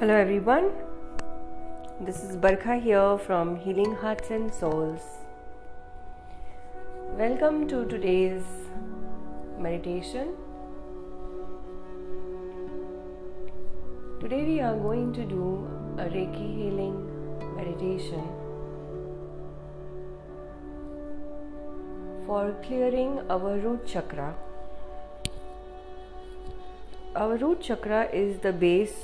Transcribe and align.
Hello, 0.00 0.14
everyone. 0.14 0.70
This 2.00 2.24
is 2.24 2.34
Barkha 2.34 2.74
here 2.82 3.18
from 3.18 3.56
Healing 3.56 3.96
Hearts 3.96 4.30
and 4.30 4.50
Souls. 4.50 5.02
Welcome 7.18 7.68
to 7.68 7.84
today's 7.84 8.46
meditation. 9.58 10.30
Today, 14.22 14.42
we 14.46 14.58
are 14.60 14.74
going 14.74 15.12
to 15.12 15.26
do 15.34 15.68
a 15.98 16.08
Reiki 16.16 16.48
healing 16.56 16.96
meditation 17.54 18.26
for 22.24 22.56
clearing 22.64 23.20
our 23.28 23.56
root 23.58 23.86
chakra. 23.86 24.34
Our 27.14 27.36
root 27.36 27.60
chakra 27.60 28.04
is 28.24 28.38
the 28.38 28.54
base 28.54 29.00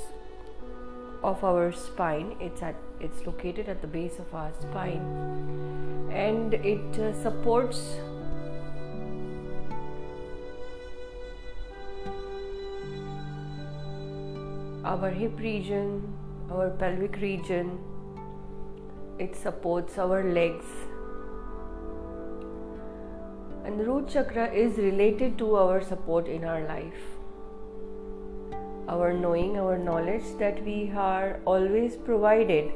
of 1.23 1.43
our 1.43 1.71
spine. 1.71 2.35
It's 2.39 2.61
at 2.61 2.75
it's 2.99 3.25
located 3.25 3.69
at 3.69 3.81
the 3.81 3.87
base 3.87 4.19
of 4.19 4.33
our 4.33 4.51
spine. 4.59 5.01
And 6.11 6.53
it 6.53 6.99
uh, 6.99 7.13
supports 7.21 7.95
our 14.83 15.09
hip 15.09 15.37
region 15.39 16.17
our 16.51 16.69
pelvic 16.69 17.17
region. 17.17 17.79
It 19.19 19.35
supports 19.35 19.97
our 19.97 20.23
legs. 20.23 20.65
And 23.65 23.85
root 23.85 24.07
chakra 24.09 24.51
is 24.53 24.77
related 24.77 25.37
to 25.39 25.55
our 25.55 25.81
support 25.81 26.27
in 26.27 26.45
our 26.45 26.61
life 26.65 27.16
our 28.87 29.11
knowing, 29.11 29.57
our 29.59 29.77
knowledge 29.77 30.23
that 30.39 30.63
we 30.63 30.91
are 30.95 31.39
always 31.45 31.95
provided 31.97 32.71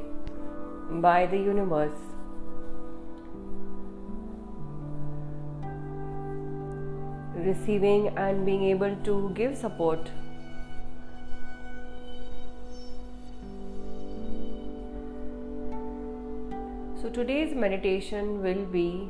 by 1.00 1.24
the 1.26 1.38
universe. 1.38 1.98
Receiving 7.34 8.08
and 8.18 8.44
being 8.44 8.64
able 8.64 8.94
to 9.04 9.32
give 9.34 9.56
support. 9.56 10.10
So, 17.00 17.08
today's 17.08 17.54
meditation 17.54 18.42
will 18.42 18.64
be 18.66 19.08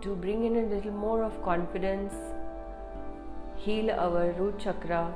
to 0.00 0.14
bring 0.14 0.44
in 0.44 0.56
a 0.56 0.74
little 0.74 0.92
more 0.92 1.22
of 1.22 1.42
confidence, 1.42 2.14
heal 3.56 3.90
our 3.90 4.32
root 4.38 4.58
chakra 4.58 5.14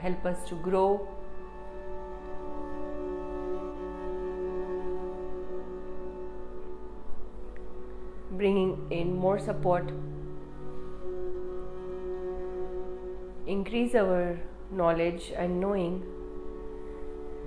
help 0.00 0.24
us 0.24 0.48
to 0.48 0.54
grow. 0.56 1.06
Bringing 8.32 8.86
in 8.90 9.14
more 9.16 9.38
support, 9.38 9.90
increase 13.46 13.94
our 13.94 14.38
knowledge 14.70 15.32
and 15.36 15.60
knowing 15.60 16.02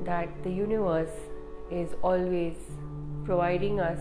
that 0.03 0.43
the 0.43 0.51
universe 0.51 1.15
is 1.71 1.95
always 2.01 2.55
providing 3.25 3.79
us 3.79 3.99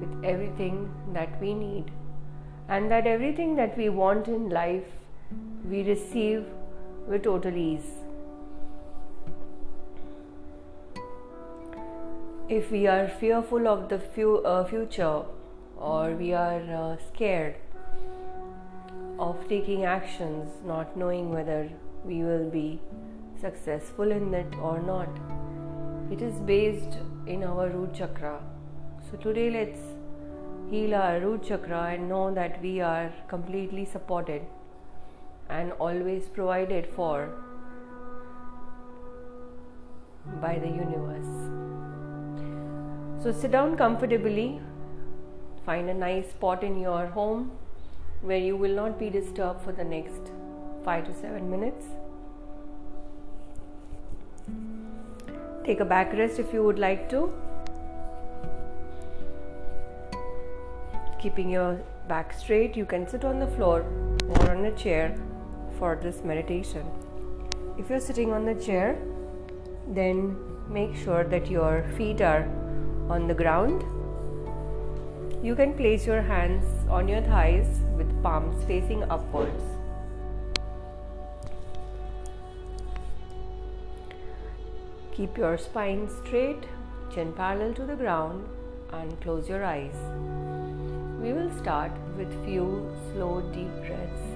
with 0.00 0.24
everything 0.24 0.90
that 1.14 1.40
we 1.40 1.54
need 1.54 1.90
and 2.68 2.90
that 2.90 3.06
everything 3.06 3.56
that 3.56 3.76
we 3.76 3.88
want 3.88 4.28
in 4.28 4.48
life 4.50 4.84
we 5.70 5.82
receive 5.82 6.44
with 7.08 7.22
total 7.24 7.56
ease. 7.56 7.90
If 12.48 12.70
we 12.70 12.86
are 12.86 13.08
fearful 13.08 13.68
of 13.68 13.88
the 13.88 13.98
fu- 13.98 14.42
uh, 14.42 14.64
future 14.64 15.22
or 15.76 16.12
we 16.12 16.32
are 16.32 16.62
uh, 16.82 16.96
scared 17.08 17.56
of 19.18 19.36
taking 19.48 19.84
actions, 19.84 20.48
not 20.64 20.96
knowing 20.96 21.30
whether 21.32 21.70
we 22.04 22.22
will 22.22 22.48
be 22.50 22.80
successful 23.40 24.10
in 24.10 24.32
it 24.34 24.54
or 24.62 24.80
not, 24.80 25.08
it 26.10 26.22
is 26.22 26.40
based 26.40 26.98
in 27.26 27.44
our 27.44 27.68
root 27.68 27.94
chakra. 27.94 28.40
So, 29.10 29.16
today 29.16 29.50
let's 29.50 29.80
heal 30.70 30.94
our 30.94 31.20
root 31.20 31.42
chakra 31.42 31.94
and 31.94 32.08
know 32.08 32.32
that 32.34 32.60
we 32.62 32.80
are 32.80 33.12
completely 33.28 33.84
supported 33.84 34.42
and 35.48 35.72
always 35.72 36.28
provided 36.28 36.86
for 36.86 37.30
by 40.40 40.58
the 40.58 40.68
universe. 40.68 41.26
So 43.22 43.32
sit 43.32 43.50
down 43.50 43.76
comfortably, 43.76 44.60
find 45.64 45.88
a 45.90 45.94
nice 45.94 46.30
spot 46.30 46.62
in 46.62 46.78
your 46.80 47.06
home 47.06 47.50
where 48.20 48.38
you 48.38 48.56
will 48.56 48.74
not 48.74 48.98
be 48.98 49.10
disturbed 49.10 49.62
for 49.62 49.72
the 49.72 49.84
next 49.84 50.32
5 50.84 51.06
to 51.06 51.14
7 51.14 51.50
minutes. 51.50 51.86
Take 55.64 55.80
a 55.80 55.84
back 55.84 56.12
rest 56.12 56.38
if 56.38 56.52
you 56.52 56.62
would 56.62 56.78
like 56.78 57.08
to. 57.10 57.32
Keeping 61.20 61.50
your 61.50 61.80
back 62.06 62.32
straight, 62.32 62.76
you 62.76 62.86
can 62.86 63.06
sit 63.06 63.24
on 63.24 63.38
the 63.38 63.46
floor 63.48 63.84
or 64.28 64.50
on 64.50 64.64
a 64.64 64.72
chair 64.72 65.14
for 65.78 65.96
this 65.96 66.24
meditation. 66.24 66.84
If 67.78 67.88
you're 67.88 68.00
sitting 68.00 68.32
on 68.32 68.44
the 68.44 68.54
chair, 68.54 68.98
then 69.86 70.36
make 70.68 70.96
sure 70.96 71.24
that 71.24 71.50
your 71.50 71.84
feet 71.96 72.20
are 72.20 72.42
on 73.08 73.28
the 73.28 73.34
ground. 73.34 73.84
You 75.42 75.54
can 75.54 75.74
place 75.74 76.06
your 76.06 76.20
hands 76.20 76.66
on 76.90 77.08
your 77.08 77.22
thighs 77.22 77.80
with 77.96 78.22
palms 78.22 78.64
facing 78.64 79.04
upwards. 79.04 79.62
Keep 85.12 85.38
your 85.38 85.56
spine 85.58 86.08
straight, 86.08 86.64
chin 87.12 87.32
parallel 87.32 87.74
to 87.74 87.84
the 87.84 87.96
ground, 87.96 88.48
and 88.92 89.20
close 89.20 89.48
your 89.48 89.64
eyes. 89.64 89.96
We 91.20 91.32
will 91.32 91.50
start 91.58 91.92
with 92.16 92.32
few 92.44 92.88
slow 93.12 93.40
deep 93.52 93.70
breaths. 93.86 94.27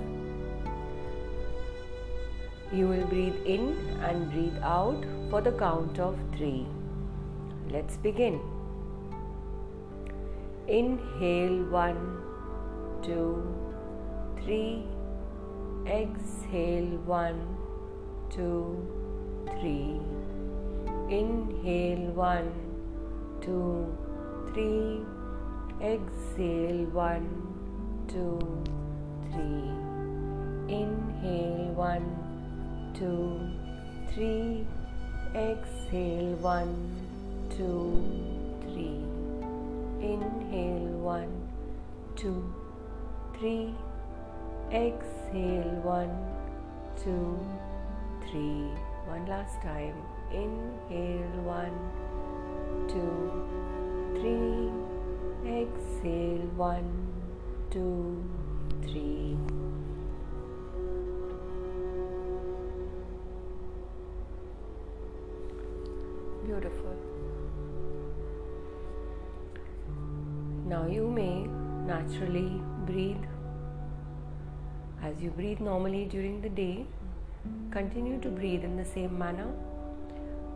You 2.72 2.88
will 2.88 3.04
breathe 3.04 3.36
in 3.44 3.76
and 4.00 4.30
breathe 4.32 4.56
out 4.62 5.04
for 5.28 5.42
the 5.42 5.52
count 5.52 5.98
of 5.98 6.18
three. 6.34 6.66
Let's 7.70 7.98
begin. 7.98 8.40
Inhale 10.66 11.64
one, 11.64 12.00
two, 13.02 13.44
three. 14.42 14.86
Exhale 15.86 16.96
one, 17.04 17.44
two, 18.30 18.64
three. 19.60 20.00
Inhale 21.10 22.10
one, 22.12 22.52
two, 23.42 23.86
three. 24.54 25.02
Exhale 25.82 26.86
one, 26.86 27.28
two, 28.08 28.38
three. 29.30 29.68
Inhale 30.74 31.72
one 31.74 32.31
two, 32.94 33.40
three. 34.12 34.66
Exhale 35.34 36.34
one, 36.36 36.74
two, 37.56 37.96
three. 38.62 39.00
Inhale 40.00 40.98
one, 41.00 41.48
two, 42.16 42.52
three. 43.38 43.74
Exhale 44.70 45.80
one, 45.82 46.12
two, 47.02 47.38
three. 48.28 48.68
One 49.06 49.26
last 49.26 49.60
time. 49.62 49.94
Inhale 50.30 51.40
one, 51.44 51.76
two, 52.88 53.48
three. 54.20 54.70
Exhale 55.50 56.46
one, 56.56 57.12
two, 57.70 58.22
naturally 72.02 72.60
breathe. 72.86 73.24
As 75.02 75.20
you 75.20 75.30
breathe 75.30 75.60
normally 75.60 76.04
during 76.04 76.40
the 76.40 76.48
day, 76.48 76.86
continue 77.70 78.20
to 78.20 78.28
breathe 78.28 78.64
in 78.64 78.76
the 78.76 78.84
same 78.84 79.16
manner. 79.18 79.48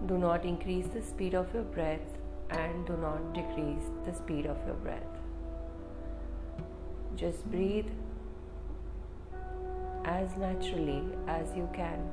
Do 0.06 0.18
not 0.18 0.44
increase 0.44 0.86
the 0.88 1.02
speed 1.02 1.34
of 1.34 1.52
your 1.54 1.62
breath 1.62 2.18
and 2.50 2.86
do 2.86 2.96
not 2.96 3.32
decrease 3.34 3.90
the 4.04 4.14
speed 4.14 4.46
of 4.46 4.58
your 4.66 4.74
breath. 4.74 5.14
Just 7.16 7.48
breathe 7.50 7.86
as 10.04 10.36
naturally 10.36 11.02
as 11.26 11.56
you 11.56 11.68
can 11.74 12.08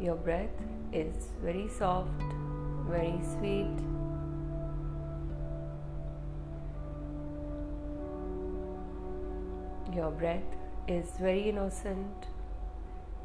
Your 0.00 0.14
breath 0.14 0.56
is 0.92 1.28
very 1.42 1.68
soft, 1.68 2.22
very 2.88 3.18
sweet. 3.34 3.95
Your 9.96 10.10
breath 10.10 10.56
is 10.86 11.12
very 11.18 11.48
innocent. 11.48 12.26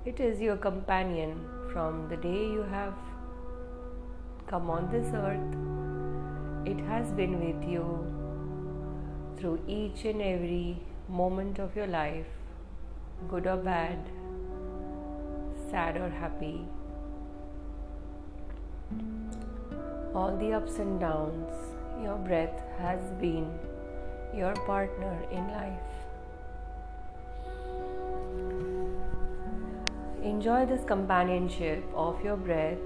It 0.05 0.21
is 0.21 0.39
your 0.39 0.55
companion 0.55 1.33
from 1.73 2.07
the 2.07 2.15
day 2.15 2.43
you 2.57 2.63
have 2.73 2.93
come 4.47 4.69
on 4.69 4.89
this 4.89 5.09
earth. 5.13 5.57
It 6.73 6.81
has 6.85 7.11
been 7.11 7.33
with 7.41 7.69
you 7.69 7.83
through 9.37 9.59
each 9.67 10.05
and 10.05 10.21
every 10.21 10.77
moment 11.09 11.59
of 11.59 11.75
your 11.75 11.87
life, 11.87 12.31
good 13.29 13.47
or 13.47 13.57
bad, 13.57 13.99
sad 15.69 15.97
or 15.97 16.09
happy. 16.09 16.61
All 20.15 20.37
the 20.37 20.53
ups 20.53 20.79
and 20.79 21.01
downs, 21.01 21.51
your 22.01 22.17
breath 22.17 22.63
has 22.79 23.11
been 23.25 23.51
your 24.33 24.53
partner 24.71 25.17
in 25.31 25.49
life. 25.49 25.90
Enjoy 30.23 30.67
this 30.67 30.83
companionship 30.85 31.83
of 31.95 32.23
your 32.23 32.37
breath 32.37 32.77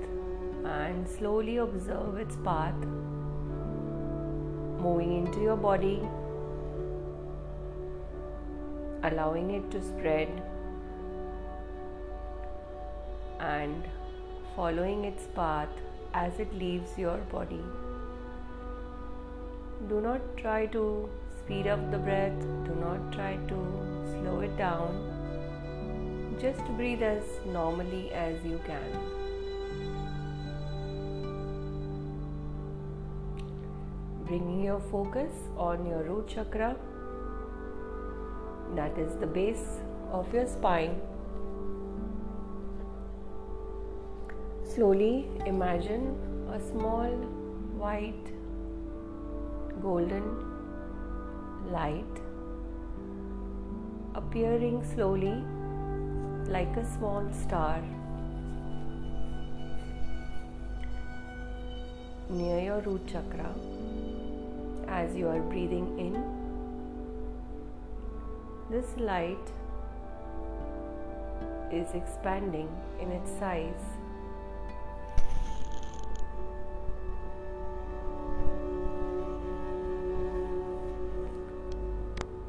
and 0.63 1.05
slowly 1.05 1.57
observe 1.57 2.15
its 2.17 2.37
path 2.37 2.85
moving 4.79 5.17
into 5.17 5.41
your 5.41 5.57
body, 5.57 5.99
allowing 9.03 9.51
it 9.51 9.69
to 9.71 9.81
spread 9.81 10.29
and 13.41 13.83
following 14.55 15.03
its 15.03 15.27
path 15.35 15.83
as 16.13 16.39
it 16.39 16.53
leaves 16.53 16.97
your 16.97 17.17
body. 17.33 17.63
Do 19.89 19.99
not 19.99 20.21
try 20.37 20.67
to 20.67 21.09
speed 21.37 21.67
up 21.67 21.91
the 21.91 21.97
breath, 21.97 22.39
do 22.63 22.75
not 22.75 23.11
try 23.11 23.35
to 23.49 23.59
slow 24.13 24.39
it 24.39 24.57
down 24.57 25.14
just 26.39 26.63
breathe 26.77 27.01
as 27.01 27.23
normally 27.45 28.11
as 28.11 28.43
you 28.43 28.59
can. 28.65 28.89
Bringing 34.27 34.63
your 34.63 34.79
focus 34.91 35.31
on 35.57 35.85
your 35.85 36.03
root 36.03 36.27
chakra, 36.27 36.75
that 38.75 38.97
is 38.97 39.15
the 39.17 39.27
base 39.27 39.79
of 40.11 40.33
your 40.33 40.47
spine. 40.47 40.99
Slowly 44.63 45.29
imagine 45.45 46.17
a 46.51 46.59
small 46.59 47.11
white 47.83 48.31
golden 49.81 50.23
light 51.71 52.21
appearing 54.15 54.83
slowly 54.93 55.43
like 56.49 56.77
a 56.77 56.85
small 56.85 57.27
star. 57.33 57.81
Near 62.29 62.59
your 62.59 62.81
root 62.81 63.07
chakra, 63.07 63.53
as 64.87 65.15
you 65.15 65.27
are 65.27 65.39
breathing 65.39 65.97
in, 65.99 66.23
this 68.69 68.85
light 68.97 69.51
is 71.71 71.93
expanding 71.93 72.69
in 72.99 73.11
its 73.11 73.31
size. 73.39 73.73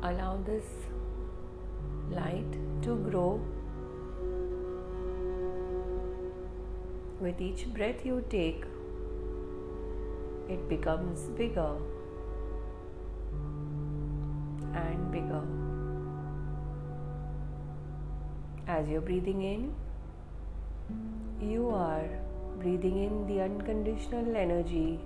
Allow 0.03 0.39
this 0.47 0.65
light 2.11 2.53
to 2.83 2.97
grow 3.11 3.41
With 7.27 7.41
each 7.41 7.63
breath 7.75 8.07
you 8.07 8.25
take, 8.31 8.65
it 10.49 10.69
becomes 10.69 11.23
bigger 11.39 11.73
and 14.81 15.11
bigger. 15.11 15.43
As 18.69 18.89
you're 18.89 19.01
breathing 19.01 19.43
in, 19.43 19.75
you 21.41 21.71
are 21.71 22.09
breathing 22.61 23.03
in 23.07 23.27
the 23.27 23.43
unconditional 23.43 24.37
energy 24.37 25.01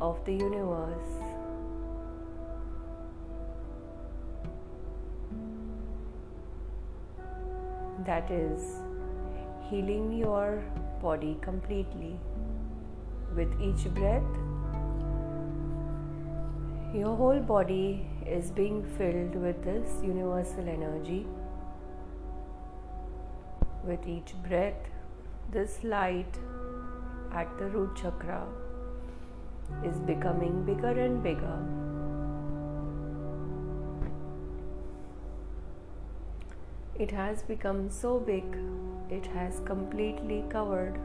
of 0.00 0.24
the 0.24 0.32
universe. 0.32 1.12
That 8.06 8.30
is 8.30 8.80
healing 9.68 10.10
your 10.16 10.64
body 11.02 11.36
completely. 11.42 12.18
With 13.36 13.60
each 13.60 13.84
breath, 13.94 14.22
your 16.94 17.16
whole 17.16 17.40
body 17.40 18.06
is 18.26 18.50
being 18.50 18.82
filled 18.96 19.34
with 19.34 19.64
this 19.64 20.02
universal 20.02 20.68
energy. 20.68 21.26
With 23.84 24.06
each 24.06 24.34
breath, 24.48 24.90
this 25.50 25.82
light 25.82 26.38
at 27.32 27.58
the 27.58 27.66
root 27.66 27.96
chakra 27.96 28.46
is 29.84 29.98
becoming 30.00 30.64
bigger 30.64 30.90
and 31.06 31.22
bigger. 31.22 31.58
It 36.98 37.10
has 37.10 37.42
become 37.42 37.90
so 37.90 38.18
big, 38.20 38.44
it 39.14 39.26
has 39.36 39.60
completely 39.66 40.42
covered 40.48 40.98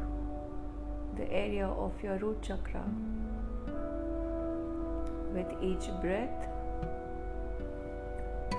the 1.17 1.25
area 1.39 1.67
of 1.85 2.03
your 2.03 2.17
root 2.19 2.41
chakra. 2.41 2.83
With 5.37 5.51
each 5.61 5.87
breath, 6.01 6.47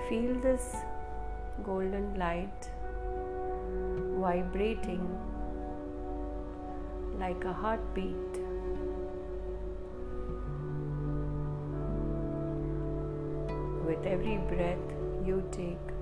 feel 0.08 0.34
this 0.40 0.76
golden 1.64 2.14
light 2.18 2.70
vibrating 4.26 5.06
like 7.18 7.44
a 7.44 7.52
heartbeat. 7.52 8.42
With 13.86 14.04
every 14.04 14.36
breath 14.52 14.96
you 15.24 15.42
take, 15.50 15.97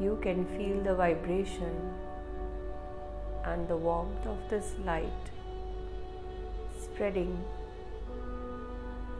you 0.00 0.18
can 0.22 0.44
feel 0.56 0.82
the 0.82 0.94
vibration 0.94 1.92
and 3.44 3.68
the 3.68 3.76
warmth 3.76 4.26
of 4.26 4.38
this 4.50 4.72
light 4.84 5.30
spreading 6.82 7.38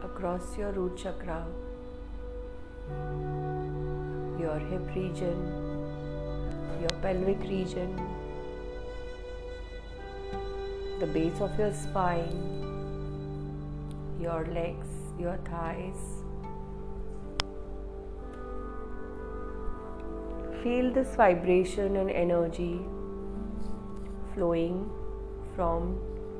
across 0.02 0.58
your 0.58 0.72
root 0.72 0.96
chakra, 0.96 1.46
your 4.40 4.58
hip 4.58 4.94
region, 4.96 5.38
your 6.80 6.94
pelvic 7.02 7.40
region, 7.42 7.96
the 10.98 11.06
base 11.06 11.40
of 11.40 11.56
your 11.56 11.72
spine, 11.72 12.42
your 14.20 14.44
legs, 14.46 14.88
your 15.18 15.36
thighs 15.48 16.23
feel 20.64 20.90
this 20.96 21.14
vibration 21.14 21.96
and 22.02 22.10
energy 22.10 22.80
flowing 24.34 24.76
from 25.54 25.88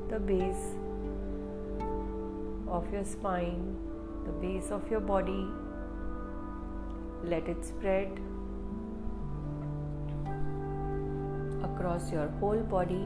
the 0.09 0.19
base 0.19 0.63
of 2.67 2.91
your 2.91 3.03
spine, 3.05 3.75
the 4.25 4.31
base 4.45 4.71
of 4.71 4.89
your 4.89 4.99
body. 4.99 5.45
Let 7.23 7.47
it 7.47 7.63
spread 7.63 8.19
across 11.67 12.11
your 12.11 12.27
whole 12.39 12.63
body 12.63 13.05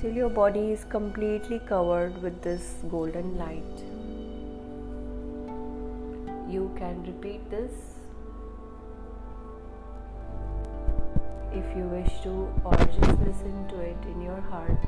till 0.00 0.12
your 0.12 0.30
body 0.30 0.72
is 0.72 0.84
completely 0.96 1.60
covered 1.60 2.20
with 2.20 2.42
this 2.42 2.74
golden 2.90 3.38
light. 3.38 3.86
You 6.56 6.72
can 6.76 7.04
repeat 7.04 7.48
this 7.50 7.97
if 11.52 11.76
you 11.76 11.84
wish 11.84 12.20
to, 12.22 12.30
or 12.64 12.76
just 12.76 13.18
listen 13.20 13.66
to 13.68 13.80
it 13.80 13.96
in 14.12 14.20
your 14.20 14.40
heart. 14.42 14.78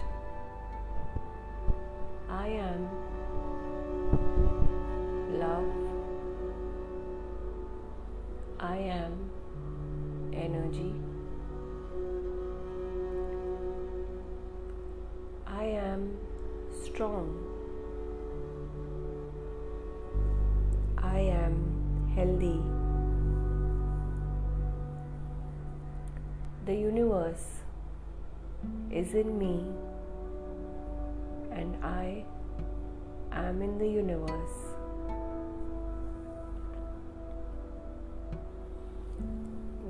I 2.29 2.49
am 2.49 2.89
love. 5.39 5.73
I 8.61 8.77
am 8.77 9.31
energy. 10.33 10.95
I 15.47 15.65
am 15.65 16.17
strong. 16.85 17.37
I 20.99 21.19
am 21.19 22.13
healthy. 22.15 22.80
The 26.71 26.77
universe 26.77 27.47
is 28.93 29.15
in 29.15 29.37
me, 29.37 29.55
and 31.51 31.75
I 31.85 32.23
am 33.33 33.61
in 33.61 33.77
the 33.77 33.89
universe. 33.89 34.55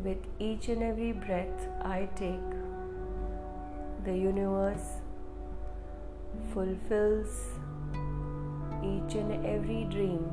With 0.02 0.24
each 0.38 0.70
and 0.70 0.82
every 0.82 1.12
breath 1.12 1.68
I 1.82 2.08
take, 2.16 2.50
the 4.06 4.16
universe 4.16 4.88
fulfills 6.54 7.28
each 8.82 9.16
and 9.16 9.44
every 9.44 9.84
dream, 9.84 10.26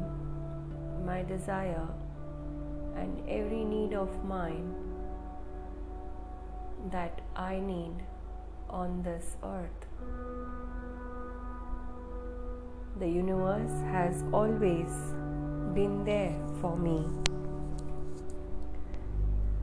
my 1.05 1.23
desire, 1.23 1.89
and 2.95 3.21
every 3.27 3.65
need 3.65 3.91
of 3.91 4.23
mine 4.23 4.86
that 6.91 7.21
I 7.35 7.59
need 7.59 8.03
on 8.69 9.03
this 9.03 9.35
earth. 9.43 9.85
The 12.99 13.07
universe 13.07 13.81
has 13.91 14.23
always 14.33 14.89
been 15.73 16.03
there 16.05 16.35
for 16.61 16.75
me. 16.77 17.05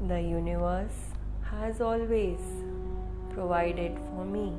The 0.07 0.21
universe 0.21 1.00
has 1.50 1.81
always 1.81 2.38
provided 3.33 3.99
for 4.11 4.25
me. 4.25 4.52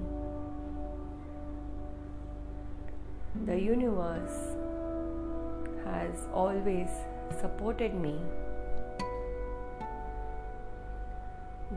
The 3.46 3.60
universe 3.60 4.56
has 5.86 6.28
always 6.34 6.90
supported 7.40 7.94
me. 7.94 8.20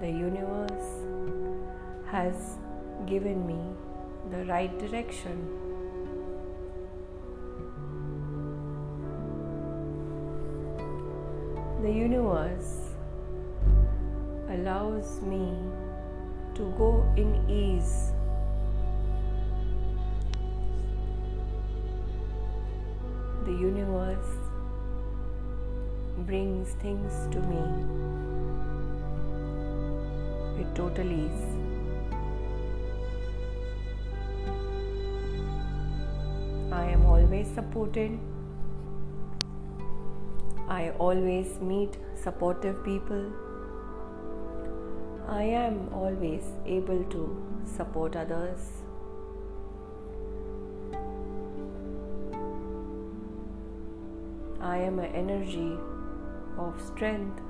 The 0.01 0.09
universe 0.09 0.91
has 2.07 2.57
given 3.05 3.45
me 3.45 3.59
the 4.31 4.45
right 4.45 4.79
direction. 4.79 5.41
The 11.83 11.91
universe 11.91 12.95
allows 14.49 15.21
me 15.23 15.57
to 16.55 16.73
go 16.79 17.05
in 17.17 17.35
ease. 17.51 18.13
The 23.45 23.53
universe 23.53 24.37
brings 26.19 26.69
things 26.75 27.13
to 27.33 27.41
me 27.41 28.28
with 30.59 30.75
total 30.75 31.11
ease. 31.13 31.45
I 36.73 36.85
am 36.85 37.07
always 37.07 37.47
supported. 37.55 38.19
I 40.69 40.91
always 40.99 41.61
meet 41.61 41.97
supportive 42.23 42.85
people. 42.85 43.31
I 45.29 45.43
am 45.43 45.89
always 45.93 46.45
able 46.67 47.05
to 47.05 47.23
support 47.77 48.17
others. 48.17 48.69
I 54.61 54.79
am 54.79 54.99
an 54.99 55.13
energy 55.15 55.79
of 56.59 56.81
strength. 56.87 57.41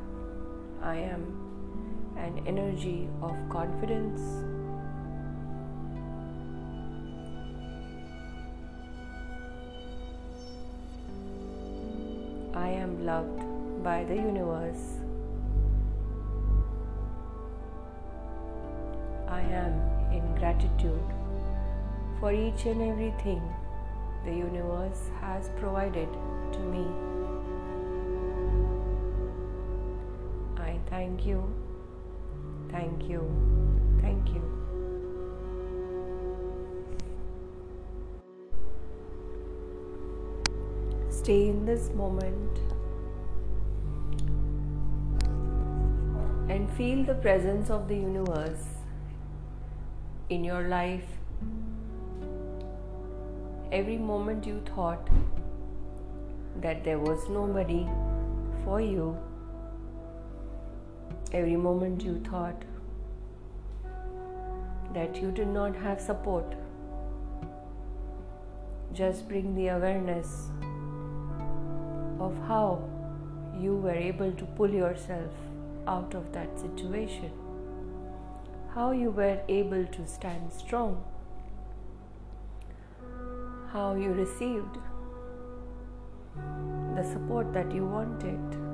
I 0.83 0.97
am 0.97 1.48
an 2.19 2.43
energy 2.47 3.09
of 3.23 3.37
confidence. 3.49 4.21
I 12.55 12.69
am 12.69 13.07
loved 13.07 13.43
by 13.83 14.05
the 14.05 14.15
universe. 14.15 14.99
I 19.29 19.41
am 19.41 19.75
in 20.13 20.35
gratitude 20.39 21.09
for 22.19 22.33
each 22.33 22.65
and 22.67 22.83
everything 22.83 23.43
the 24.25 24.33
universe 24.33 25.11
has 25.21 25.51
provided 25.61 26.09
to 26.53 26.59
me. 26.59 26.85
I 30.57 30.79
thank 30.91 31.25
you, 31.25 31.45
thank 32.71 33.09
you, 33.09 33.23
thank 34.01 34.29
you. 34.29 34.43
Stay 41.11 41.49
in 41.49 41.67
this 41.67 41.91
moment 41.91 42.59
and 46.49 46.71
feel 46.77 47.05
the 47.05 47.15
presence 47.15 47.71
of 47.71 47.89
the 47.89 47.95
universe 47.95 48.65
in 50.31 50.45
your 50.45 50.69
life. 50.69 51.05
Every 53.71 53.99
moment 53.99 54.47
you 54.47 54.63
thought 54.75 55.11
that 56.63 56.85
there 56.85 56.99
was 56.99 57.29
nobody 57.29 57.87
for 58.65 58.81
you, 58.81 59.17
every 61.32 61.56
moment 61.56 62.02
you 62.02 62.18
thought 62.30 62.64
that 64.94 65.20
you 65.20 65.30
did 65.30 65.49
not 65.49 65.76
have 65.76 66.00
support, 66.00 66.54
just 68.92 69.28
bring 69.28 69.54
the 69.54 69.68
awareness 69.68 70.49
of 72.18 72.37
how 72.47 72.82
you 73.58 73.75
were 73.76 73.90
able 73.90 74.32
to 74.32 74.44
pull 74.56 74.70
yourself 74.70 75.32
out 75.87 76.14
of 76.14 76.32
that 76.32 76.58
situation, 76.58 77.30
how 78.75 78.90
you 78.92 79.11
were 79.11 79.40
able 79.49 79.85
to 79.87 80.06
stand 80.06 80.52
strong, 80.52 81.04
how 83.73 83.94
you 83.94 84.12
received 84.12 84.78
the 86.97 87.04
support 87.12 87.52
that 87.52 87.70
you 87.73 87.87
wanted, 87.87 88.68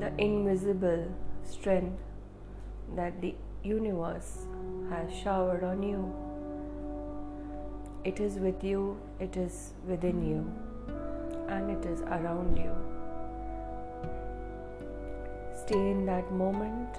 the 0.00 0.12
invisible 0.18 1.06
strength 1.44 2.00
that 2.94 3.20
the 3.20 3.34
universe 3.62 4.46
has 4.90 5.12
showered 5.14 5.64
on 5.64 5.82
you. 5.82 6.14
It 8.04 8.20
is 8.20 8.34
with 8.36 8.62
you, 8.62 8.98
it 9.18 9.36
is 9.36 9.72
within 9.86 10.26
you, 10.28 10.40
and 11.48 11.70
it 11.70 11.84
is 11.84 12.00
around 12.02 12.56
you. 12.56 12.74
Stay 15.66 15.90
in 15.90 16.06
that 16.06 16.32
moment 16.32 16.96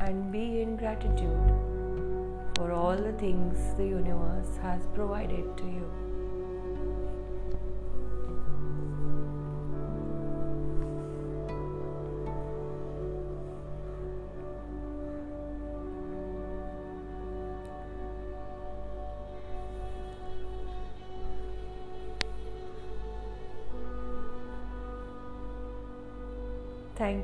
and 0.00 0.30
be 0.32 0.60
in 0.60 0.76
gratitude 0.76 1.52
for 2.56 2.72
all 2.72 2.96
the 2.96 3.12
things 3.12 3.74
the 3.76 3.86
universe 3.86 4.56
has 4.60 4.82
provided 4.94 5.56
to 5.56 5.64
you. 5.64 6.07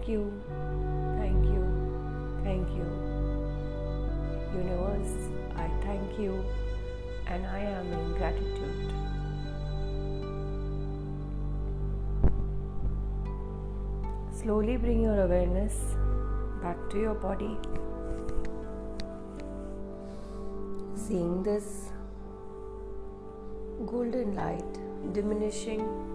Thank 0.04 0.18
you, 0.18 0.32
thank 1.16 1.44
you, 1.46 1.62
thank 2.44 2.68
you. 2.76 2.84
Universe, 4.54 5.14
I 5.56 5.70
thank 5.82 6.18
you 6.18 6.44
and 7.26 7.46
I 7.46 7.61
am 7.61 7.90
in 7.90 8.12
gratitude. 8.12 8.92
Slowly 14.30 14.76
bring 14.76 15.00
your 15.04 15.23
awareness 15.23 15.96
back 16.62 16.76
to 16.90 17.00
your 17.00 17.14
body. 17.14 17.56
Seeing 20.94 21.42
this 21.42 21.88
golden 23.87 24.34
light 24.34 25.14
diminishing 25.14 26.13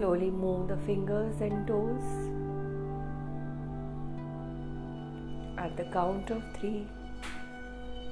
Slowly 0.00 0.30
move 0.30 0.68
the 0.68 0.78
fingers 0.86 1.42
and 1.42 1.66
toes. 1.66 2.04
At 5.58 5.76
the 5.76 5.84
count 5.92 6.30
of 6.30 6.42
three, 6.54 6.86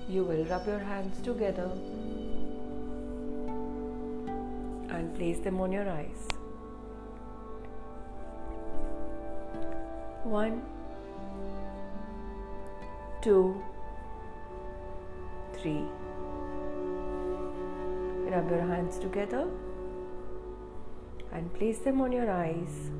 you 0.07 0.23
will 0.23 0.45
rub 0.45 0.67
your 0.67 0.81
hands 0.81 1.19
together 1.23 1.71
and 4.97 5.15
place 5.17 5.39
them 5.39 5.63
on 5.63 5.73
your 5.73 5.89
eyes. 5.89 6.29
One, 10.25 10.61
two, 13.23 13.63
three. 15.55 15.87
Rub 18.37 18.51
your 18.51 18.67
hands 18.75 18.99
together 18.99 19.49
and 21.33 21.53
place 21.55 21.79
them 21.79 22.01
on 22.01 22.13
your 22.13 22.31
eyes. 22.31 22.91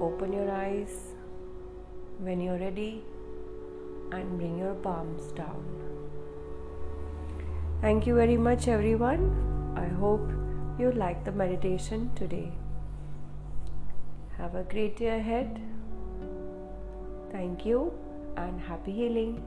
Open 0.00 0.32
your 0.32 0.50
eyes 0.50 1.14
when 2.18 2.40
you're 2.40 2.58
ready 2.58 3.02
and 4.12 4.38
bring 4.38 4.58
your 4.58 4.74
palms 4.74 5.32
down. 5.32 5.64
Thank 7.80 8.06
you 8.06 8.14
very 8.14 8.36
much, 8.36 8.68
everyone. 8.68 9.74
I 9.76 9.86
hope 9.86 10.30
you 10.78 10.92
liked 10.92 11.24
the 11.24 11.32
meditation 11.32 12.10
today. 12.14 12.52
Have 14.36 14.54
a 14.54 14.62
great 14.62 14.96
day 14.96 15.18
ahead. 15.18 15.60
Thank 17.32 17.66
you 17.66 17.92
and 18.36 18.60
happy 18.60 18.92
healing. 18.92 19.42